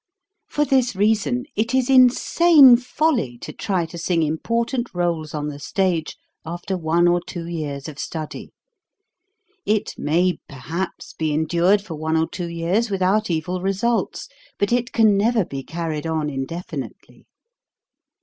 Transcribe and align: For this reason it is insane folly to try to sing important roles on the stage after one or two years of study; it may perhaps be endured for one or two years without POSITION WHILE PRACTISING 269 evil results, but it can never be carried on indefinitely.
For 0.49 0.65
this 0.65 0.95
reason 0.95 1.45
it 1.55 1.75
is 1.75 1.87
insane 1.87 2.75
folly 2.75 3.37
to 3.41 3.53
try 3.53 3.85
to 3.85 3.99
sing 3.99 4.23
important 4.23 4.89
roles 4.95 5.35
on 5.35 5.47
the 5.47 5.59
stage 5.59 6.17
after 6.43 6.75
one 6.75 7.07
or 7.07 7.21
two 7.21 7.45
years 7.45 7.87
of 7.87 7.99
study; 7.99 8.49
it 9.63 9.93
may 9.99 10.39
perhaps 10.49 11.13
be 11.13 11.31
endured 11.31 11.83
for 11.83 11.93
one 11.93 12.17
or 12.17 12.27
two 12.27 12.49
years 12.49 12.89
without 12.89 13.25
POSITION 13.27 13.35
WHILE 13.45 13.59
PRACTISING 13.61 13.79
269 13.81 14.25
evil 14.25 14.25
results, 14.25 14.27
but 14.57 14.73
it 14.73 14.91
can 14.91 15.15
never 15.15 15.45
be 15.45 15.61
carried 15.61 16.07
on 16.07 16.31
indefinitely. 16.31 17.27